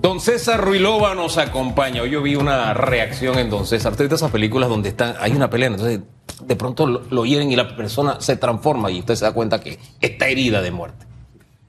[0.00, 2.00] Don César Ruilova nos acompaña.
[2.00, 3.92] Hoy yo vi una reacción en Don César.
[3.92, 6.00] Usted esas películas donde están, hay una pelea, entonces
[6.42, 9.60] de pronto lo, lo hieren y la persona se transforma y usted se da cuenta
[9.60, 11.06] que está herida de muerte.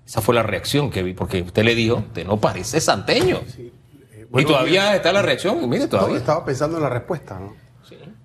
[0.05, 3.41] Esa fue la reacción que vi, porque usted le dijo, te no parece santeño.
[4.37, 6.17] y todavía está la reacción, mire, todavía.
[6.17, 7.53] estaba pensando en la respuesta, ¿no?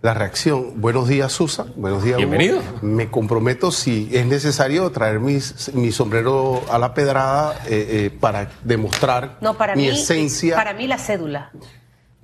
[0.03, 0.81] La reacción.
[0.81, 1.73] Buenos días, Susan.
[1.75, 2.29] Buenos días, Hugo.
[2.29, 2.61] Bienvenido.
[2.83, 8.51] Me comprometo, si es necesario, traer mis- mi sombrero a la pedrada eh, eh, para
[8.63, 10.55] demostrar No, para mi mí, esencia.
[10.55, 11.51] para mí la cédula.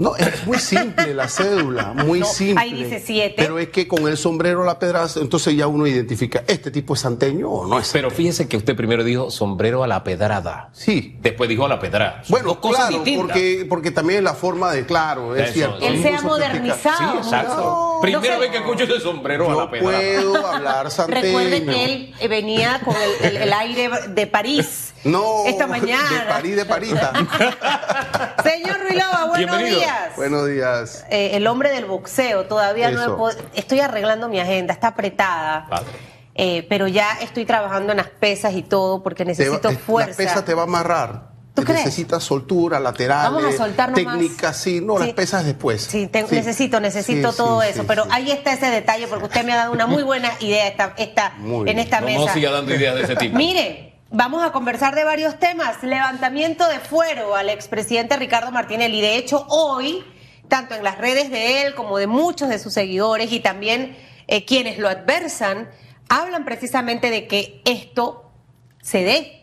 [0.03, 2.63] No, es muy simple la cédula, muy No, simple.
[2.63, 3.35] ahí dice siete.
[3.37, 6.95] Pero es que con el sombrero a la pedrada, entonces ya uno identifica, ¿este tipo
[6.95, 7.91] es santeño o no es?
[7.93, 10.71] Pero fíjese que usted primero dijo sombrero a la pedrada.
[10.73, 11.17] Sí.
[11.21, 12.23] Después dijo a la pedrada.
[12.25, 13.27] Son Bueno, dos cosas claro, distintas.
[13.37, 15.79] porque, porque también es la forma de, claro, es Eso, cierto.
[15.87, 16.99] Él se ha modernizado.
[17.13, 17.57] Sí, exacto.
[17.57, 19.99] No, Primera no vez que escucho ese sombrero a la pedrada.
[19.99, 21.23] puedo hablar santeño.
[21.23, 24.92] Recuerde que él eh, venía con el, el- el aire de París.
[25.05, 26.21] No, Esta mañana.
[26.25, 27.13] de París, de Parita.
[28.45, 29.79] Señor Ruilova, buenos Bienvenido.
[29.81, 30.17] días.
[30.17, 31.05] Buenos días.
[31.11, 35.67] Eh, el hombre del boxeo, todavía no he pod- Estoy arreglando mi agenda, está apretada.
[36.35, 39.77] Eh, pero ya estoy trabajando en las pesas y todo porque Te va- necesito eh,
[39.77, 40.11] fuerza.
[40.23, 41.33] La pesa te va a amarrar.
[41.55, 41.85] ¿Tú crees?
[41.85, 44.17] Necesitas soltura, laterales, Vamos a soltar nomás.
[44.19, 44.81] técnica, sí.
[44.81, 45.05] No, Sí.
[45.05, 45.83] las pesas después.
[45.83, 47.81] Sí, te- necesito, necesito Sí, todo sí, eso.
[47.83, 48.11] sí, pero sí.
[48.13, 51.35] ahí está ese detalle porque usted me ha dado una muy buena idea esta, esta-
[51.37, 51.79] Muy en bien.
[51.81, 52.21] esta No, mesa.
[52.25, 53.37] no siga dando ideas de ese tipo.
[53.37, 55.83] Mire, vamos a conversar de varios temas.
[55.83, 59.01] Levantamiento de fuero al expresidente Ricardo Martinelli.
[59.01, 60.05] De hecho, hoy,
[60.49, 63.97] tanto en las redes de él como de muchos de sus seguidores y también
[64.29, 65.71] eh, quienes lo adversan,
[66.09, 68.31] hablan precisamente de que esto
[68.83, 69.39] se dé.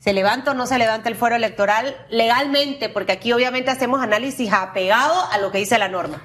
[0.00, 2.88] ¿Se levanta o no se levanta el fuero electoral legalmente?
[2.88, 6.22] Porque aquí obviamente hacemos análisis apegado a lo que dice la norma.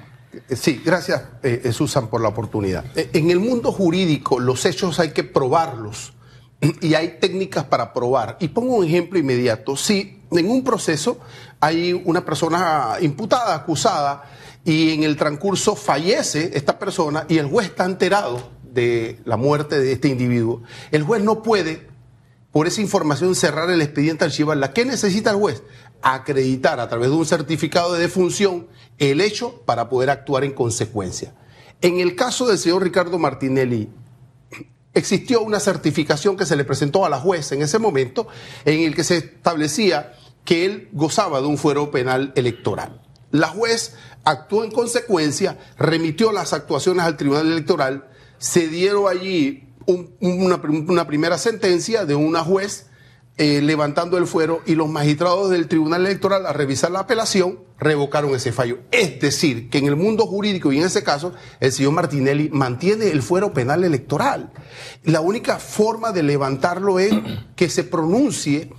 [0.48, 2.84] Eh, Sí, gracias, eh, eh, Susan, por la oportunidad.
[2.94, 6.15] En el mundo jurídico, los hechos hay que probarlos
[6.80, 8.36] y hay técnicas para probar.
[8.40, 9.76] Y pongo un ejemplo inmediato.
[9.76, 11.18] Si en un proceso
[11.60, 14.24] hay una persona imputada, acusada,
[14.64, 19.78] y en el transcurso fallece esta persona y el juez está enterado de la muerte
[19.78, 21.86] de este individuo, el juez no puede
[22.50, 24.72] por esa información cerrar el expediente archivarla.
[24.72, 25.62] ¿Qué necesita el juez?
[26.02, 28.66] Acreditar a través de un certificado de defunción
[28.98, 31.34] el hecho para poder actuar en consecuencia.
[31.80, 33.90] En el caso del señor Ricardo Martinelli,
[34.98, 38.26] existió una certificación que se le presentó a la juez en ese momento
[38.64, 40.14] en el que se establecía
[40.44, 43.00] que él gozaba de un fuero penal electoral.
[43.30, 48.08] La juez actuó en consecuencia, remitió las actuaciones al Tribunal Electoral,
[48.38, 52.85] se dieron allí un- una, una primera sentencia de una juez
[53.38, 58.34] eh, levantando el fuero y los magistrados del Tribunal Electoral, al revisar la apelación, revocaron
[58.34, 58.78] ese fallo.
[58.90, 63.10] Es decir, que en el mundo jurídico y en ese caso, el señor Martinelli mantiene
[63.10, 64.52] el fuero penal electoral.
[65.04, 67.12] La única forma de levantarlo es
[67.56, 68.70] que se pronuncie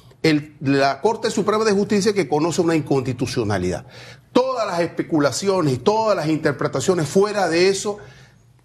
[0.60, 3.86] la Corte Suprema de Justicia que conoce una inconstitucionalidad.
[4.32, 8.00] Todas las especulaciones y todas las interpretaciones fuera de eso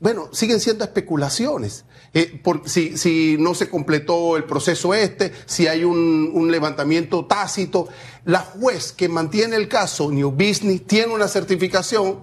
[0.02, 1.86] bueno, siguen siendo especulaciones.
[2.12, 7.24] Eh, por- si, si no se completó el proceso este, si hay un, un levantamiento
[7.24, 7.88] tácito,
[8.26, 12.20] la juez que mantiene el caso, New Business, tiene una certificación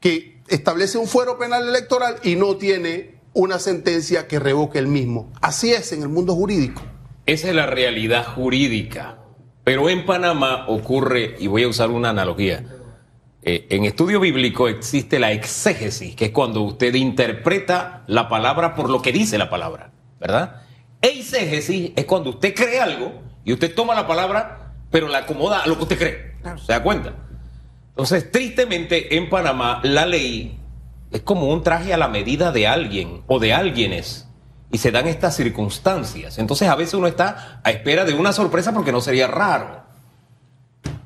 [0.00, 5.30] que establece un fuero penal electoral y no tiene una sentencia que revoque el mismo.
[5.40, 6.82] Así es en el mundo jurídico.
[7.26, 9.18] Esa es la realidad jurídica.
[9.64, 12.64] Pero en Panamá ocurre, y voy a usar una analogía,
[13.44, 18.88] eh, en estudio bíblico existe la exégesis, que es cuando usted interpreta la palabra por
[18.88, 20.62] lo que dice la palabra, ¿verdad?
[21.00, 23.12] Eisegesis es cuando usted cree algo
[23.44, 26.32] y usted toma la palabra, pero la acomoda a lo que usted cree.
[26.64, 27.14] ¿Se da cuenta?
[27.88, 30.58] Entonces, tristemente, en Panamá, la ley
[31.10, 34.28] es como un traje a la medida de alguien o de alguienes.
[34.70, 36.38] Y se dan estas circunstancias.
[36.38, 39.81] Entonces, a veces uno está a espera de una sorpresa porque no sería raro.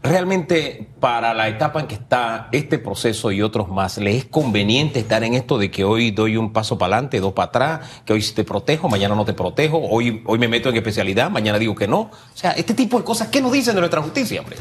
[0.03, 5.01] Realmente, para la etapa en que está este proceso y otros más, ¿le es conveniente
[5.01, 8.12] estar en esto de que hoy doy un paso para adelante, dos para atrás, que
[8.12, 11.75] hoy te protejo, mañana no te protejo, hoy, hoy me meto en especialidad, mañana digo
[11.75, 12.03] que no?
[12.03, 14.57] O sea, este tipo de cosas, ¿qué nos dicen de nuestra justicia, hombre?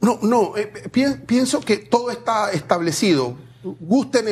[0.00, 3.36] No, no, eh, pi- pienso que todo está establecido.
[3.62, 4.24] Gusten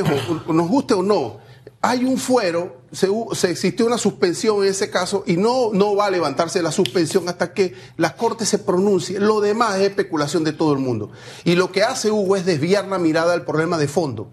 [0.48, 1.36] nos guste o no,
[1.80, 3.08] hay un fuero, se,
[3.50, 7.52] existió una suspensión en ese caso y no, no va a levantarse la suspensión hasta
[7.52, 9.20] que la Corte se pronuncie.
[9.20, 11.12] Lo demás es especulación de todo el mundo.
[11.44, 14.30] Y lo que hace Hugo es desviar la mirada al problema de fondo.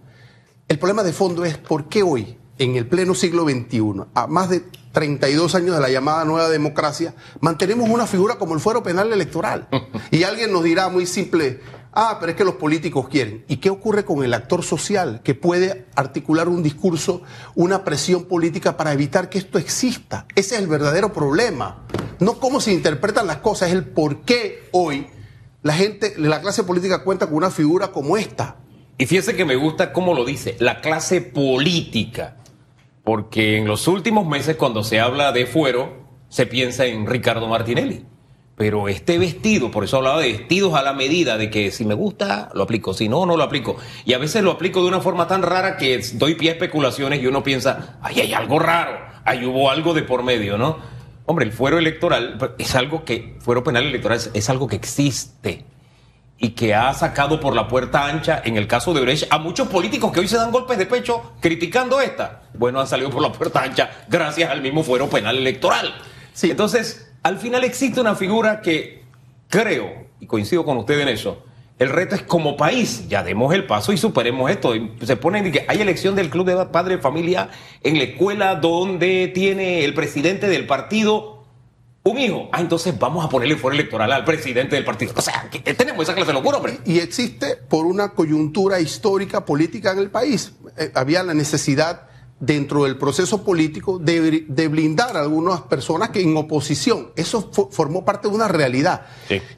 [0.67, 4.49] El problema de fondo es por qué hoy, en el pleno siglo XXI, a más
[4.49, 9.13] de 32 años de la llamada nueva democracia, mantenemos una figura como el fuero penal
[9.13, 9.67] electoral.
[10.11, 11.59] Y alguien nos dirá muy simple,
[11.95, 13.43] ah, pero es que los políticos quieren.
[13.47, 17.23] ¿Y qué ocurre con el actor social que puede articular un discurso,
[17.55, 20.27] una presión política para evitar que esto exista?
[20.35, 21.85] Ese es el verdadero problema.
[22.19, 25.07] No cómo se interpretan las cosas, es el por qué hoy
[25.63, 28.57] la gente, la clase política cuenta con una figura como esta.
[28.97, 32.37] Y fíjese que me gusta cómo lo dice, la clase política.
[33.03, 38.05] Porque en los últimos meses, cuando se habla de fuero, se piensa en Ricardo Martinelli.
[38.55, 41.93] Pero este vestido, por eso hablaba de vestidos a la medida, de que si me
[41.93, 43.75] gusta, lo aplico, si no, no lo aplico.
[44.05, 47.21] Y a veces lo aplico de una forma tan rara que doy pie a especulaciones
[47.21, 50.77] y uno piensa, ay, hay algo raro, ahí hubo algo de por medio, ¿no?
[51.25, 55.65] Hombre, el fuero electoral es algo que, fuero penal electoral es, algo que existe
[56.37, 59.67] y que ha sacado por la puerta ancha, en el caso de Brecht, a muchos
[59.67, 62.43] políticos que hoy se dan golpes de pecho criticando esta.
[62.53, 65.95] Bueno, han salido por la puerta ancha gracias al mismo fuero penal electoral.
[66.33, 66.51] Sí.
[66.51, 69.01] Entonces, al final existe una figura que
[69.49, 71.43] creo, y coincido con usted en eso,
[71.79, 74.73] el reto es como país, ya demos el paso y superemos esto.
[75.01, 77.49] Se pone que hay elección del club de padre familia
[77.81, 81.43] en la escuela donde tiene el presidente del partido
[82.03, 82.47] un hijo.
[82.51, 85.13] Ah, entonces vamos a ponerle fuera electoral al presidente del partido.
[85.17, 86.77] O sea, tenemos esa clase de locura, hombre.
[86.85, 90.53] Y existe por una coyuntura histórica, política en el país.
[90.77, 92.03] Eh, había la necesidad
[92.39, 98.27] dentro del proceso político de, blindar a algunas personas que en oposición, eso formó parte
[98.27, 99.05] de una realidad.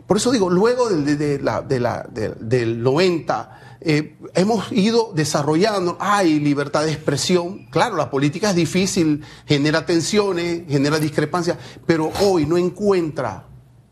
[0.06, 6.91] Por eso digo, luego de, la, del 90, eh, hemos ido desarrollando, hay libertad de
[6.91, 13.47] expresión, claro, la política es difícil, genera tensiones, genera discrepancias, pero hoy no encuentra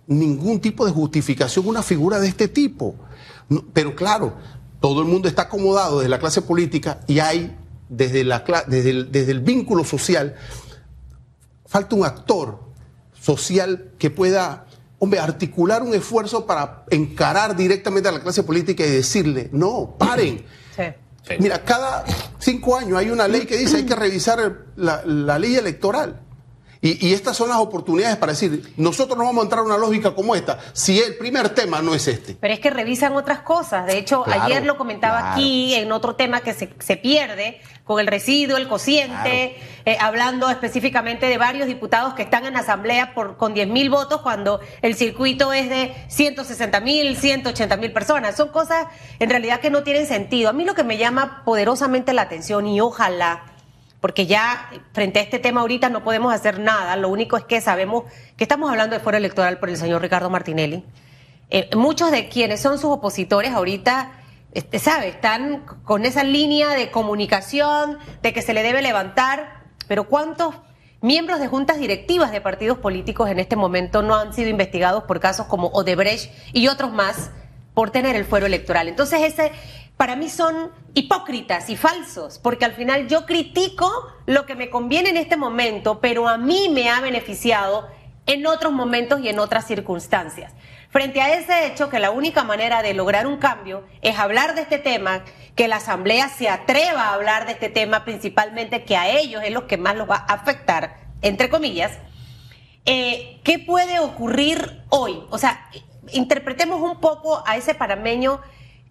[0.08, 2.96] ningún tipo de justificación una figura de este tipo.
[3.74, 4.36] pero claro,
[4.80, 7.56] todo el mundo está acomodado desde la clase política y hay
[7.90, 10.36] desde, la, desde, el, desde el vínculo social,
[11.66, 12.60] falta un actor
[13.20, 14.66] social que pueda,
[15.00, 20.46] hombre, articular un esfuerzo para encarar directamente a la clase política y decirle, no, paren.
[21.40, 22.06] Mira, cada
[22.38, 26.22] cinco años hay una ley que dice hay que revisar la, la ley electoral.
[26.86, 30.14] Y, estas son las oportunidades para decir, nosotros no vamos a entrar en una lógica
[30.14, 32.38] como esta, si el primer tema no es este.
[32.40, 33.88] Pero es que revisan otras cosas.
[33.88, 38.06] De hecho, ayer lo comentaba aquí en otro tema que se, se pierde con el
[38.06, 43.56] residuo, el cociente, eh, hablando específicamente de varios diputados que están en asamblea por, con
[43.56, 48.36] 10 mil votos cuando el circuito es de 160 mil, 180 mil personas.
[48.36, 48.86] Son cosas
[49.18, 50.50] en realidad que no tienen sentido.
[50.50, 53.55] A mí lo que me llama poderosamente la atención y ojalá
[54.06, 57.60] porque ya frente a este tema ahorita no podemos hacer nada, lo único es que
[57.60, 58.04] sabemos
[58.38, 60.86] que estamos hablando de fuero electoral por el señor Ricardo Martinelli.
[61.50, 64.12] Eh, muchos de quienes son sus opositores ahorita,
[64.52, 65.08] este, ¿sabe?
[65.08, 70.54] Están con esa línea de comunicación, de que se le debe levantar, pero ¿cuántos
[71.02, 75.20] miembros de juntas directivas de partidos políticos en este momento no han sido investigados por
[75.20, 77.32] casos como Odebrecht y otros más
[77.74, 78.88] por tener el fuero electoral?
[78.88, 79.52] Entonces ese
[79.98, 83.90] para mí son hipócritas y falsos, porque al final yo critico
[84.26, 87.88] lo que me conviene en este momento, pero a mí me ha beneficiado
[88.26, 90.54] en otros momentos y en otras circunstancias.
[90.90, 94.62] Frente a ese hecho, que la única manera de lograr un cambio es hablar de
[94.62, 95.24] este tema,
[95.56, 99.52] que la Asamblea se atreva a hablar de este tema, principalmente que a ellos es
[99.52, 101.92] lo que más los va a afectar, entre comillas,
[102.86, 105.24] eh, ¿qué puede ocurrir hoy?
[105.32, 105.70] O sea,
[106.12, 108.42] interpretemos un poco a ese parameño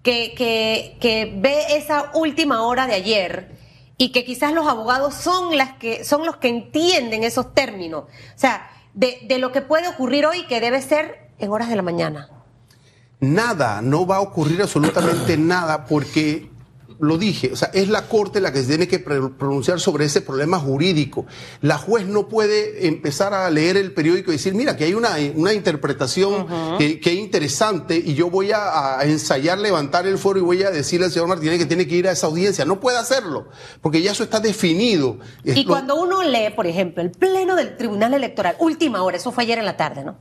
[0.05, 3.57] que, que, ve esa última hora de ayer
[3.97, 8.05] y que quizás los abogados son, las que, son los que entienden esos términos.
[8.05, 11.77] O sea, de, de lo que puede ocurrir hoy que debe ser en horas de
[11.77, 12.29] la mañana.
[13.19, 16.51] Nada, no va a ocurrir absolutamente nada porque
[17.01, 20.21] lo dije, o sea, es la Corte la que se tiene que pronunciar sobre ese
[20.21, 21.27] problema jurídico.
[21.61, 25.17] La juez no puede empezar a leer el periódico y decir, mira, que hay una,
[25.35, 26.47] una interpretación
[26.79, 31.07] que, es interesante y yo voy a, ensayar levantar el foro y voy a decirle
[31.07, 32.65] al señor Martínez que tiene que ir a esa audiencia.
[32.65, 33.49] No puede hacerlo,
[33.81, 35.19] porque ya eso está definido.
[35.43, 39.45] Y cuando uno lee, por ejemplo, el Pleno del Tribunal Electoral, última hora, eso fue
[39.45, 40.17] ayer en la tarde, ¿no?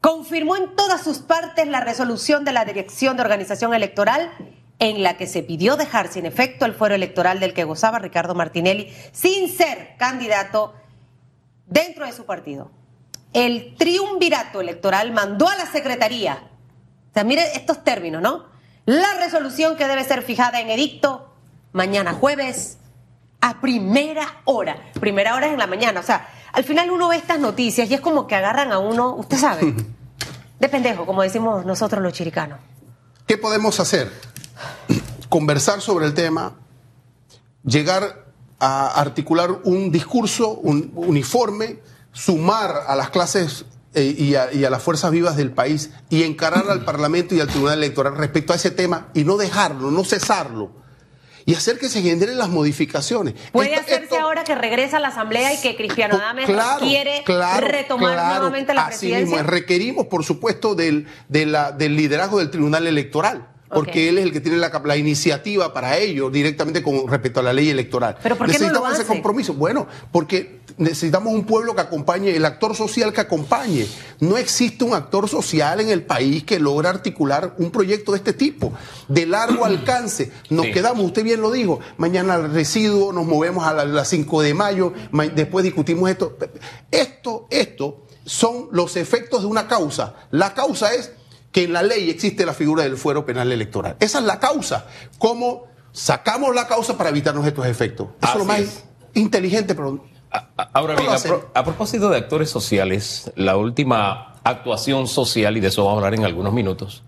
[0.00, 4.30] Confirmó en todas sus partes la resolución de la Dirección de Organización Electoral
[4.84, 8.34] en la que se pidió dejar sin efecto el fuero electoral del que gozaba Ricardo
[8.34, 10.74] Martinelli sin ser candidato
[11.66, 12.70] dentro de su partido.
[13.32, 16.50] El triunvirato electoral mandó a la Secretaría,
[17.10, 18.44] o sea, mire estos términos, ¿no?
[18.84, 21.34] La resolución que debe ser fijada en edicto
[21.72, 22.76] mañana jueves
[23.40, 24.76] a primera hora.
[25.00, 27.94] Primera hora es en la mañana, o sea, al final uno ve estas noticias y
[27.94, 29.74] es como que agarran a uno, usted sabe,
[30.60, 32.60] de pendejo, como decimos nosotros los chiricanos.
[33.26, 34.33] ¿Qué podemos hacer?
[35.28, 36.54] Conversar sobre el tema,
[37.64, 38.24] llegar
[38.58, 41.80] a articular un discurso un uniforme,
[42.12, 46.22] sumar a las clases eh, y, a, y, a, las fuerzas vivas del país y
[46.22, 50.04] encarar al Parlamento y al Tribunal Electoral respecto a ese tema y no dejarlo, no
[50.04, 50.72] cesarlo.
[51.46, 53.34] y hacer que se generen las modificaciones.
[53.52, 57.22] ¿Puede hacerse ahora que regresa a la Asamblea y que Cristiano Adames quiere
[57.60, 59.42] retomar nuevamente la presidencia?
[59.42, 64.58] requerimos, por supuesto, del, del liderazgo del Tribunal Electoral porque él es el que tiene
[64.58, 68.16] la, iniciativa para ello directamente con respecto a la ley electoral.
[68.22, 69.54] ¿Pero por qué necesitamos no ese compromiso.
[69.54, 73.86] Bueno, porque necesitamos un pueblo que acompañe, el actor social que acompañe.
[74.20, 78.32] No existe un actor social en el país que logre articular un proyecto de este
[78.32, 78.72] tipo,
[79.08, 80.32] de largo alcance.
[80.50, 84.54] Nos quedamos, usted bien lo dijo, mañana al residuo, nos movemos a las 5 de
[84.54, 84.92] mayo,
[85.34, 86.36] después discutimos esto.
[86.90, 90.14] Esto, esto son los efectos de una causa.
[90.30, 91.12] La causa es
[91.54, 93.94] que en la ley existe la figura del fuero penal electoral.
[94.00, 94.86] Esa es la causa.
[95.18, 98.08] ¿Cómo sacamos la causa para evitarnos estos efectos?
[98.20, 98.84] Eso es lo más
[99.14, 100.04] inteligente, pero...
[100.72, 101.08] Ahora bien,
[101.54, 106.18] a, propósito de actores sociales, la última actuación social, y de eso vamos a hablar
[106.18, 107.04] en algunos minutos,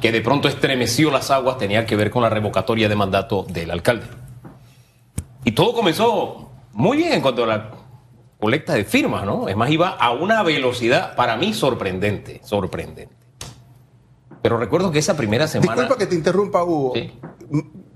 [0.00, 3.72] que de pronto estremeció las aguas, tenía que ver con la revocatoria de mandato del
[3.72, 4.06] alcalde.
[5.44, 7.70] Y todo comenzó muy bien en cuanto a la
[8.38, 9.48] colecta de firmas, ¿no?
[9.48, 13.18] Es más, iba a una velocidad para mí sorprendente, sorprendente.
[14.42, 15.72] Pero recuerdo que esa primera semana.
[15.72, 16.94] Disculpa que te interrumpa, Hugo.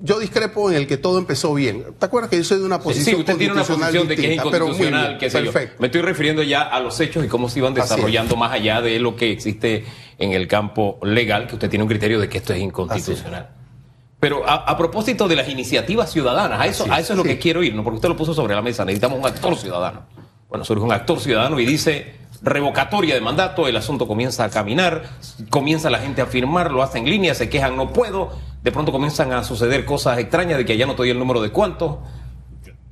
[0.05, 1.85] Yo discrepo en el que todo empezó bien.
[1.99, 4.33] ¿Te acuerdas que yo soy de una posición Sí, usted tiene una posición de que
[4.33, 5.53] es inconstitucional, sé yo.
[5.79, 8.99] Me estoy refiriendo ya a los hechos y cómo se iban desarrollando más allá de
[8.99, 9.85] lo que existe
[10.19, 13.51] en el campo legal, que usted tiene un criterio de que esto es inconstitucional.
[14.19, 17.63] Pero a, propósito de las iniciativas ciudadanas, a eso, a eso es lo que quiero
[17.63, 17.83] ir, ¿no?
[17.83, 20.07] porque usted lo puso sobre la mesa, necesitamos un actor ciudadano.
[20.49, 25.05] Bueno, surge un actor ciudadano y dice, revocatoria de mandato, el asunto comienza a caminar,
[25.49, 28.31] comienza la gente a firmar, lo hace en línea, se quejan, no puedo,
[28.63, 31.41] de pronto comienzan a suceder cosas extrañas de que ya no te doy el número
[31.41, 32.03] de cuánto.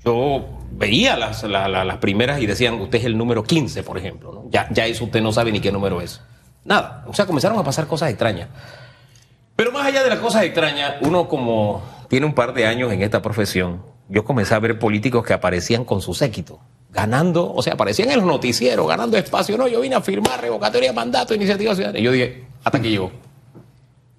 [0.04, 4.45] Yo veía las, las primeras y decían, usted es el número 15, por ejemplo.
[4.50, 6.23] Ya, ya eso usted no sabe ni qué número es.
[6.64, 8.49] Nada, o sea, comenzaron a pasar cosas extrañas.
[9.57, 13.02] Pero más allá de las cosas extrañas, uno como tiene un par de años en
[13.02, 16.61] esta profesión, yo comencé a ver políticos que aparecían con su séquito
[16.92, 19.56] ganando, o sea, aparecían en los noticieros, ganando espacio.
[19.56, 21.99] No, yo vine a firmar revocatoria de mandato, iniciativa ciudadana.
[21.99, 23.12] Y yo dije, hasta que llegó.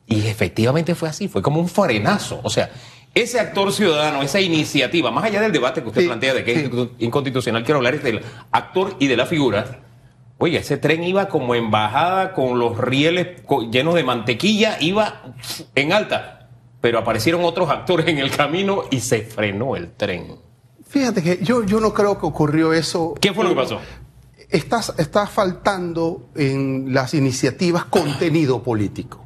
[0.08, 2.40] Y efectivamente fue así, fue como un frenazo.
[2.44, 2.70] O sea,
[3.14, 6.70] ese actor ciudadano, esa iniciativa, más allá del debate que usted plantea de que es
[7.00, 9.82] inconstitucional, quiero hablar del actor y de la figura.
[10.38, 15.22] Oye, ese tren iba como embajada con los rieles llenos de mantequilla, iba
[15.76, 16.50] en alta.
[16.80, 20.38] Pero aparecieron otros actores en el camino y se frenó el tren.
[20.92, 23.14] Fíjate que yo, yo no creo que ocurrió eso.
[23.22, 23.80] ¿Qué fue lo que pasó?
[24.50, 29.26] está faltando en las iniciativas contenido político.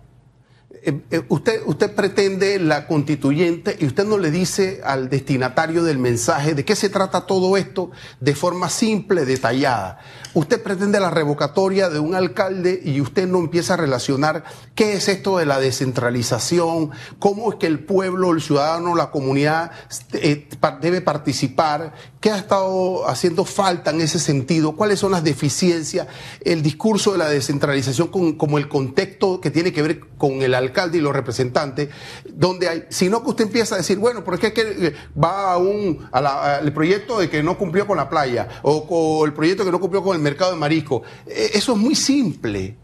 [0.69, 5.97] Eh, eh, usted, usted pretende la constituyente y usted no le dice al destinatario del
[5.97, 9.97] mensaje de qué se trata todo esto de forma simple, detallada.
[10.35, 14.43] Usted pretende la revocatoria de un alcalde y usted no empieza a relacionar
[14.75, 19.71] qué es esto de la descentralización, cómo es que el pueblo, el ciudadano, la comunidad
[20.11, 20.49] eh,
[20.81, 26.07] debe participar, qué ha estado haciendo falta en ese sentido, cuáles son las deficiencias,
[26.41, 30.97] el discurso de la descentralización como el contexto que tiene que ver con el alcalde
[30.97, 31.89] y los representantes,
[32.25, 35.57] donde hay, sino que usted empieza a decir, bueno, porque es que eh, va a
[35.57, 39.79] un, al proyecto de que no cumplió con la playa, o, el proyecto que no
[39.79, 41.03] cumplió con el mercado de marisco.
[41.27, 42.75] Eh, eso es muy simple.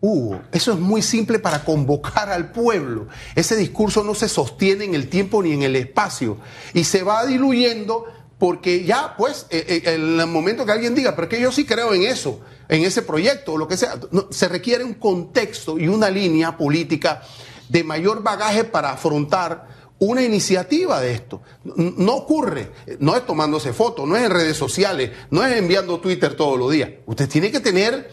[0.00, 3.08] Hugo, eso es muy simple para convocar al pueblo.
[3.34, 6.38] Ese discurso no se sostiene en el tiempo ni en el espacio
[6.74, 8.04] y se va diluyendo
[8.38, 11.94] porque ya, pues, eh, en el momento que alguien diga, pero que yo sí creo
[11.94, 13.98] en eso, en ese proyecto o lo que sea.
[14.30, 17.22] se requiere un contexto y una línea política
[17.68, 19.73] de mayor bagaje para afrontar
[20.04, 21.42] una iniciativa de esto.
[21.64, 26.34] No ocurre, no es tomándose fotos, no es en redes sociales, no es enviando Twitter
[26.36, 26.90] todos los días.
[27.06, 28.10] Usted tiene que tener,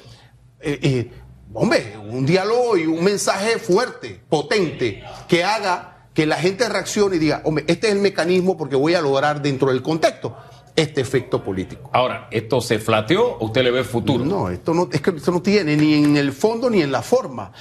[0.60, 1.12] eh, eh,
[1.54, 7.20] hombre, un diálogo y un mensaje fuerte, potente, que haga que la gente reaccione y
[7.20, 10.36] diga, hombre, este es el mecanismo porque voy a lograr dentro del contexto
[10.76, 11.90] este efecto político.
[11.94, 14.24] Ahora, ¿esto se flateó o usted le ve futuro?
[14.24, 17.02] No, esto no, es que esto no tiene ni en el fondo ni en la
[17.02, 17.52] forma.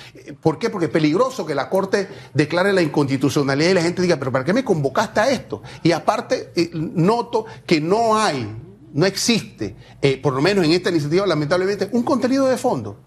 [0.40, 0.70] ¿Por qué?
[0.70, 4.44] Porque es peligroso que la Corte declare la inconstitucionalidad y la gente diga, pero ¿para
[4.44, 5.62] qué me convocaste a esto?
[5.82, 8.56] Y aparte, eh, noto que no hay,
[8.92, 13.00] no existe, eh, por lo menos en esta iniciativa, lamentablemente, un contenido de fondo.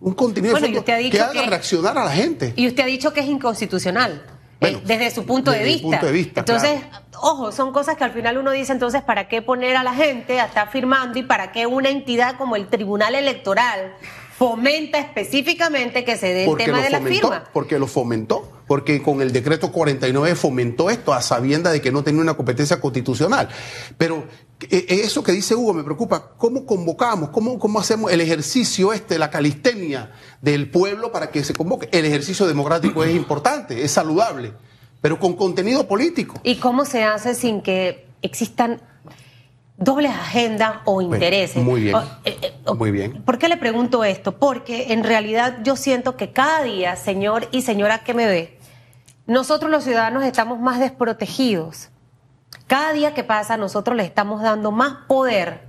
[0.00, 2.54] Un contenido de fondo que haga reaccionar a la gente.
[2.56, 4.39] Y usted ha dicho que es inconstitucional.
[4.60, 5.82] Eh, desde su punto, de vista.
[5.82, 6.40] punto de vista.
[6.40, 6.80] Entonces,
[7.16, 10.40] ojo, son cosas que al final uno dice, entonces, ¿para qué poner a la gente
[10.40, 13.94] a estar firmando y para qué una entidad como el Tribunal Electoral
[14.40, 17.44] fomenta específicamente que se dé el tema de la firma.
[17.52, 22.02] Porque lo fomentó, porque con el decreto 49 fomentó esto a sabienda de que no
[22.02, 23.50] tenía una competencia constitucional.
[23.98, 24.24] Pero
[24.70, 27.30] eso que dice Hugo me preocupa, ¿cómo convocamos?
[27.30, 30.12] ¿Cómo, cómo hacemos el ejercicio este, la calistenia
[30.42, 31.88] del pueblo para que se convoque?
[31.92, 34.52] El ejercicio democrático es importante, es saludable
[35.02, 36.34] pero con contenido político.
[36.42, 38.82] ¿Y cómo se hace sin que existan
[39.78, 41.62] dobles agendas o intereses?
[41.62, 41.94] muy bien.
[41.94, 43.22] O- eh, eh, o- Muy bien.
[43.22, 44.36] ¿Por qué le pregunto esto?
[44.38, 48.58] Porque en realidad yo siento que cada día, señor y señora que me ve,
[49.26, 51.88] nosotros los ciudadanos estamos más desprotegidos.
[52.70, 55.66] Cada día que pasa, nosotros le estamos dando más poder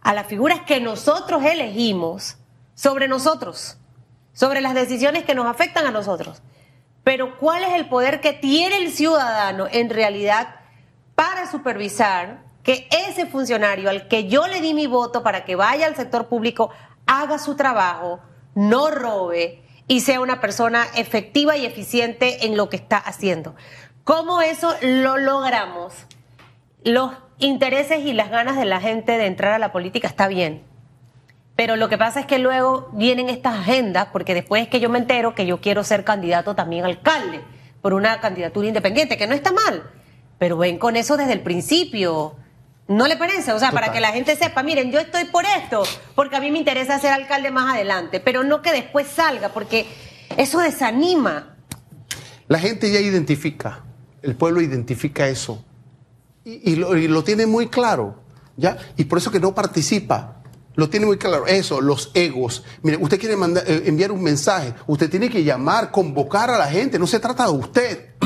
[0.00, 2.38] a las figuras que nosotros elegimos
[2.74, 3.78] sobre nosotros,
[4.32, 6.42] sobre las decisiones que nos afectan a nosotros.
[7.04, 10.56] Pero ¿cuál es el poder que tiene el ciudadano en realidad
[11.14, 15.86] para supervisar que ese funcionario al que yo le di mi voto para que vaya
[15.86, 16.70] al sector público
[17.06, 18.18] haga su trabajo,
[18.56, 23.54] no robe y sea una persona efectiva y eficiente en lo que está haciendo?
[24.02, 25.94] ¿Cómo eso lo logramos?
[26.84, 30.62] Los intereses y las ganas de la gente de entrar a la política está bien.
[31.56, 34.90] Pero lo que pasa es que luego vienen estas agendas, porque después es que yo
[34.90, 37.40] me entero que yo quiero ser candidato también alcalde
[37.80, 39.82] por una candidatura independiente, que no está mal.
[40.38, 42.36] Pero ven con eso desde el principio.
[42.86, 43.52] ¿No le parece?
[43.52, 46.50] O sea, para que la gente sepa, miren, yo estoy por esto, porque a mí
[46.50, 49.86] me interesa ser alcalde más adelante, pero no que después salga, porque
[50.36, 51.56] eso desanima.
[52.46, 53.84] La gente ya identifica,
[54.20, 55.64] el pueblo identifica eso
[56.44, 58.16] y, lo, tiene muy claro,
[58.56, 58.76] ¿ya?
[58.96, 60.42] Y por eso que no participa.
[60.76, 61.46] Lo tiene muy claro.
[61.46, 62.64] Eso, los egos.
[62.82, 66.66] Mire, usted quiere mandar, eh, enviar un mensaje, usted tiene que llamar, convocar a la
[66.66, 68.08] gente, no se trata de usted.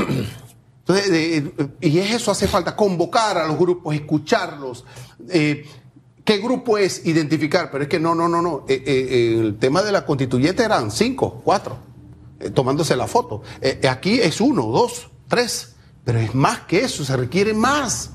[0.89, 4.87] Entonces, eh, eh, y es eso, hace falta convocar a los grupos, escucharlos.
[5.29, 5.67] eh,
[6.25, 7.71] ¿Qué grupo es identificar?
[7.71, 8.65] Pero es que no, no, no, no.
[8.69, 11.79] Eh, el tema de la constituyente eran cinco, cuatro,
[12.53, 13.43] tomándose la foto.
[13.89, 15.75] Aquí es uno, dos, tres,
[16.09, 18.13] pero es más que eso, se requiere más.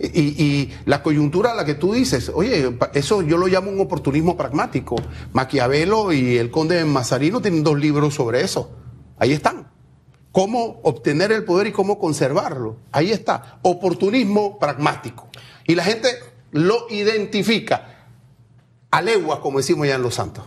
[0.00, 4.34] Y, la coyuntura a la que tú dices, oye, eso yo lo llamo un oportunismo
[4.34, 4.96] pragmático.
[5.34, 8.70] Maquiavelo y el conde de Mazarino tienen dos libros sobre eso.
[9.18, 9.68] Ahí están.
[10.32, 12.78] Cómo obtener el poder y cómo conservarlo.
[12.92, 13.58] Ahí está.
[13.60, 15.28] Oportunismo pragmático.
[15.66, 16.08] Y la gente
[16.50, 18.06] lo identifica
[18.90, 20.46] a leguas, como decimos ya en Los Santos.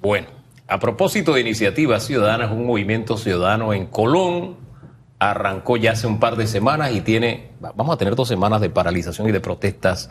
[0.00, 0.28] Bueno,
[0.68, 4.64] a propósito de iniciativas ciudadanas, un movimiento ciudadano en Colón
[5.18, 8.70] arrancó ya hace un par de semanas y tiene, vamos a tener dos semanas de
[8.70, 10.10] paralización y de protestas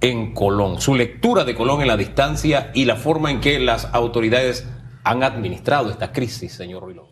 [0.00, 0.80] en Colón.
[0.80, 4.66] Su lectura de Colón en la distancia y la forma en que las autoridades
[5.02, 7.10] han administrado esta crisis, señor Ruiz Lobo.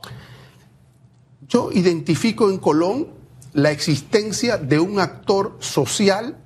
[1.49, 3.09] Yo identifico en Colón
[3.53, 6.39] la existencia de un actor social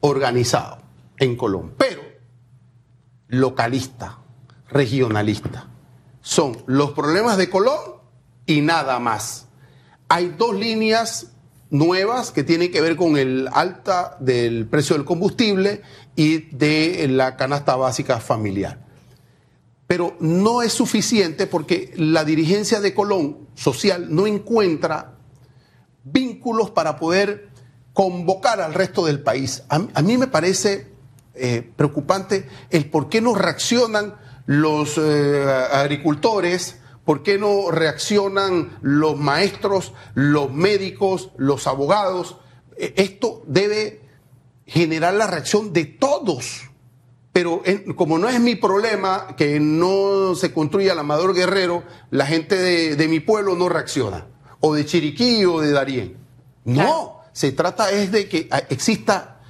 [0.00, 0.78] organizado
[1.18, 2.02] en Colón, pero
[3.28, 4.18] localista,
[4.68, 5.68] regionalista.
[6.20, 7.80] Son los problemas de Colón
[8.46, 9.45] y nada más.
[10.08, 11.32] Hay dos líneas
[11.70, 15.82] nuevas que tienen que ver con el alta del precio del combustible
[16.14, 18.86] y de la canasta básica familiar
[19.86, 25.14] pero no es suficiente porque la dirigencia de Colón social no encuentra
[26.04, 27.48] vínculos para poder
[27.92, 29.62] convocar al resto del país.
[29.68, 30.88] A, mí me parece
[31.34, 34.14] eh, preocupante el por qué no reaccionan
[34.46, 42.36] los eh, agricultores, por qué no reaccionan los maestros, los médicos, los abogados.
[42.76, 44.02] Eh, esto debe
[44.66, 46.62] generar la reacción de todos.
[47.32, 47.62] Pero
[47.94, 52.96] como no es mi problema que no se construya el Amador Guerrero, la gente de,
[52.96, 54.26] de mi pueblo no reacciona.
[54.60, 56.16] O de Chiriquí o de Darién.
[56.64, 57.20] No, Claro.
[57.32, 59.40] se trata es de que ah, exista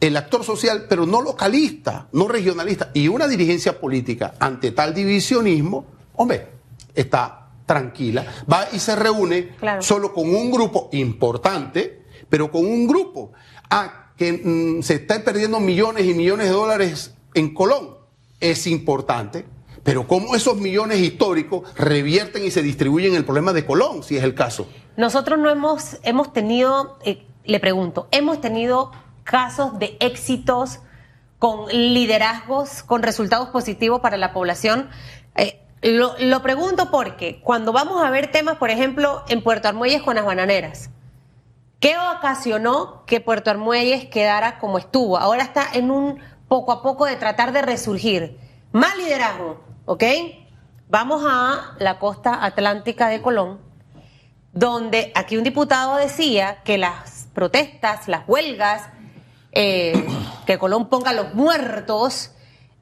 [0.00, 2.90] el actor social, pero no localista, no regionalista.
[2.92, 6.55] Y una dirigencia política ante tal divisionismo, hombre,
[6.96, 8.24] está tranquila.
[8.50, 9.82] Va y se reúne Claro.
[9.82, 13.32] solo con un grupo importante, pero con un grupo.
[13.70, 17.96] Ah, que mm, se están perdiendo millones y millones de dólares en Colón.
[18.40, 19.44] Es importante.
[19.82, 24.24] Pero cómo esos millones históricos revierten y se distribuyen el problema de Colón, si es
[24.24, 24.68] el caso.
[24.96, 28.90] Nosotros no hemos, hemos tenido, eh, le pregunto, hemos tenido
[29.22, 30.80] casos de éxitos
[31.38, 34.88] con liderazgos, con resultados positivos para la población.
[35.36, 40.02] Eh, lo, lo pregunto porque cuando vamos a ver temas, por ejemplo, en Puerto Armuelles
[40.02, 40.90] con las bananeras,
[41.80, 45.18] ¿qué ocasionó que Puerto Armuelles quedara como estuvo?
[45.18, 48.38] Ahora está en un poco a poco de tratar de resurgir.
[48.72, 50.04] Más liderazgo, ¿ok?
[50.88, 53.60] Vamos a la costa atlántica de Colón,
[54.52, 58.82] donde aquí un diputado decía que las protestas, las huelgas,
[59.52, 60.06] eh,
[60.46, 62.32] que Colón ponga los muertos,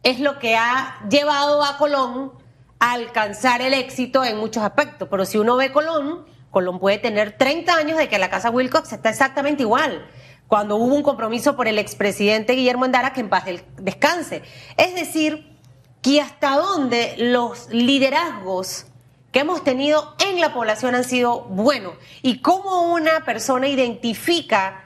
[0.02, 2.43] es lo que ha llevado a Colón
[2.78, 5.08] alcanzar el éxito en muchos aspectos.
[5.10, 8.92] Pero si uno ve Colón, Colón puede tener 30 años de que la casa Wilcox
[8.92, 10.06] está exactamente igual.
[10.46, 13.44] Cuando hubo un compromiso por el expresidente Guillermo Endara que en paz
[13.76, 14.42] descanse.
[14.76, 15.58] Es decir,
[16.02, 18.86] que hasta dónde los liderazgos
[19.32, 21.94] que hemos tenido en la población han sido buenos.
[22.22, 24.84] Y cómo una persona identifica,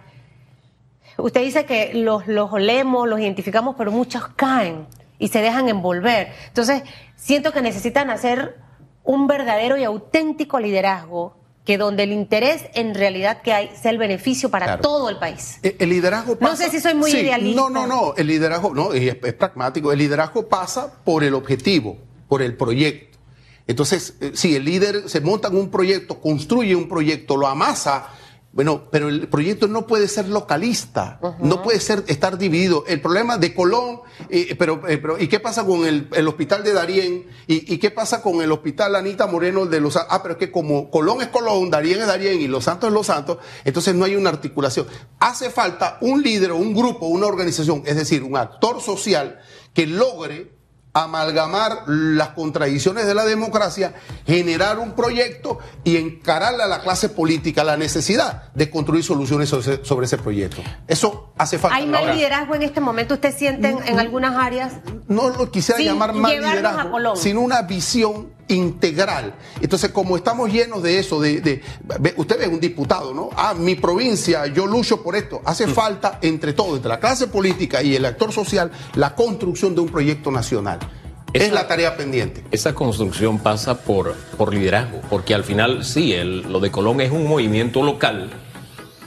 [1.18, 4.87] usted dice que los, los olemos, los identificamos, pero muchos caen
[5.18, 6.33] y se dejan envolver.
[6.48, 6.83] Entonces,
[7.16, 8.57] siento que necesitan hacer
[9.04, 13.98] un verdadero y auténtico liderazgo que donde el interés en realidad que hay sea el
[13.98, 14.83] beneficio para Claro.
[14.83, 15.59] todo el país.
[15.62, 16.52] Eh, El liderazgo pasa.
[16.52, 17.61] No sé si soy muy Sí, idealista.
[17.61, 18.14] No, no, no.
[18.16, 19.92] El liderazgo, no, es, es pragmático.
[19.92, 23.18] El liderazgo pasa por el objetivo, por el proyecto.
[23.66, 28.09] Entonces, eh, si el líder se monta en un proyecto, construye un proyecto, lo amasa.
[28.50, 32.82] Bueno, pero el proyecto no puede ser localista, no puede ser estar dividido.
[32.87, 36.64] El problema de Colón, eh, pero, eh, pero ¿y qué pasa con el, el hospital
[36.64, 37.26] de Darién?
[37.46, 40.50] ¿Y, y qué pasa con el hospital Anita Moreno de los Ah, pero es que
[40.50, 44.06] como Colón es Colón, Darién es Darién y Los Santos es Los Santos, entonces no
[44.06, 44.87] hay una articulación.
[45.20, 49.40] Hace falta un líder, un grupo, una organización, es decir, un actor social
[49.74, 50.57] que logre
[50.92, 53.94] amalgamar las contradicciones de la democracia,
[54.27, 60.07] generar un proyecto y encararle a la clase política la necesidad de construir soluciones sobre,
[60.07, 60.62] ese proyecto.
[60.87, 61.77] Eso hace falta.
[61.77, 63.14] ¿Hay mal liderazgo en este momento?
[63.14, 64.74] ¿Usted siente en, en algunas áreas?
[65.09, 69.34] no lo quisiera llamar mal liderazgo, sino una visión integral.
[69.61, 71.62] Entonces, como estamos llenos de eso, de, de-
[72.16, 73.30] usted ve un diputado, ¿no?
[73.37, 75.40] Ah, mi provincia, yo lucho por esto.
[75.44, 75.70] Hace Mm.
[75.74, 79.88] falta entre todos, entre la clase política y el actor social, la construcción de un
[79.88, 80.78] proyecto nacional.
[81.34, 82.42] es la tarea pendiente.
[82.50, 87.12] Esa construcción pasa por, por liderazgo, porque al final sí, el- lo de Colón es
[87.12, 88.30] un movimiento local,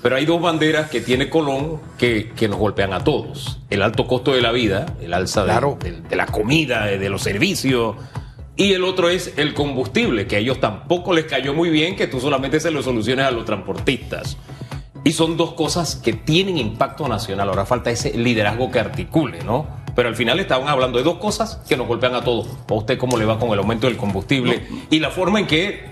[0.03, 3.59] pero hay dos banderas que tiene Colón que, que nos golpean a todos.
[3.71, 7.09] El alto costo de la vida, el alza de, de- de la comida, de, de
[7.09, 7.95] los servicios,
[8.61, 12.05] y el otro es el combustible, que a ellos tampoco les cayó muy bien que
[12.05, 14.37] tú solamente se lo soluciones a los transportistas.
[15.03, 17.49] Y son dos cosas que tienen impacto nacional.
[17.49, 19.65] Ahora falta ese liderazgo que articule, ¿no?
[19.95, 22.49] Pero al final estaban hablando de dos cosas que nos golpean a todos.
[22.69, 24.61] ¿A usted cómo le va con el aumento del combustible?
[24.91, 25.89] Y la forma en que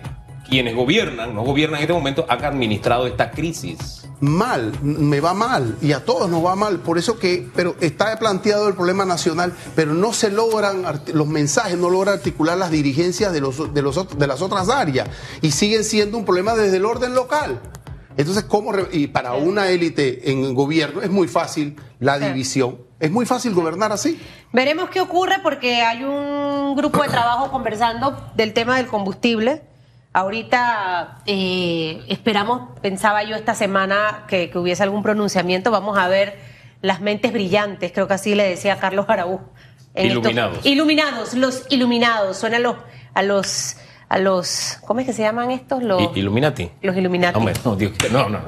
[0.48, 3.99] quienes gobiernan, no gobiernan en este momento, han administrado esta crisis.
[4.22, 6.80] Mal, me va mal y a todos nos va mal.
[6.80, 11.78] Por eso que, pero está planteado el problema nacional, pero no se logran los mensajes,
[11.78, 15.10] no logran articular las dirigencias de, los, de, los, de las otras áreas
[15.42, 17.60] y siguen siendo un problema desde el orden local.
[18.18, 18.74] Entonces, ¿cómo?
[18.92, 22.80] Y para una élite en el gobierno es muy fácil la división.
[23.00, 24.20] Es muy fácil gobernar así.
[24.52, 29.64] Veremos qué ocurre porque hay un grupo de trabajo conversando del tema del combustible.
[30.12, 35.70] Ahorita eh, esperamos, pensaba yo esta semana que, que hubiese algún pronunciamiento.
[35.72, 36.38] Vamos a ver
[36.82, 39.42] las mentes brillantes, creo que así le decía Carlos Araúz.
[39.94, 40.66] estos- Iluminados.
[40.66, 42.38] iluminados, los iluminados.
[42.38, 42.76] Suena a los,
[43.14, 45.84] a los, a los, ¿cómo es que se llaman estos?
[45.84, 46.72] Los, Illuminati.
[46.82, 47.38] los Illuminati.
[47.38, 48.40] Hombre, no, Dios, que- no, no.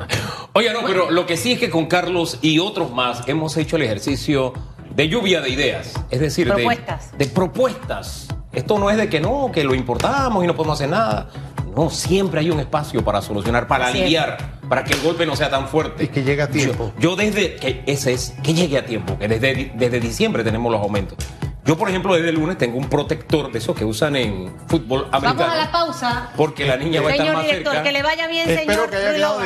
[0.54, 3.76] Oiga, no, pero lo que sí es que con Carlos y otros más hemos hecho
[3.76, 4.54] el ejercicio
[4.95, 5.93] de lluvia de ideas.
[6.10, 6.47] Es decir.
[6.47, 8.28] De, propuestas.
[8.54, 11.28] Esto no es de que no, que lo importamos y no podemos hacer nada.
[11.76, 15.50] No, siempre hay un espacio para solucionar, para aliviar, para que el golpe no sea
[15.50, 16.04] tan fuerte.
[16.04, 16.92] Y que llegue a tiempo.
[17.00, 20.70] Yo, yo desde que ese es que llegue a tiempo, que desde, desde diciembre tenemos
[20.72, 21.18] los aumentos.
[21.64, 25.08] Yo, por ejemplo, desde el lunes tengo un protector de esos que usan en fútbol
[25.12, 25.40] americano.
[25.42, 26.30] Vamos a la pausa.
[26.36, 27.88] Porque la niña va a estar Señor más director, cerca.
[27.88, 29.40] que le vaya bien, Espero señor que haya.